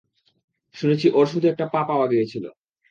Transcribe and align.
শুনেছি 0.75 1.07
ওর 1.13 1.25
শুধু 1.25 1.45
একটা 1.47 1.65
পা 1.73 1.81
পাওয়া 1.89 2.05
গিয়েছিল। 2.07 2.45